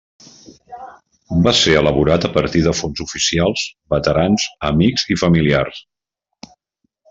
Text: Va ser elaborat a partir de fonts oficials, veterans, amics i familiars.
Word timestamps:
Va 1.47 1.53
ser 1.59 1.75
elaborat 1.81 2.25
a 2.29 2.31
partir 2.39 2.63
de 2.69 2.73
fonts 2.79 3.03
oficials, 3.07 3.67
veterans, 3.95 4.49
amics 4.73 5.07
i 5.17 5.21
familiars. 5.27 5.87